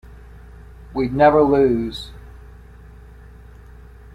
We'd 0.95 1.13
never 1.13 1.43
lose. 1.43 2.09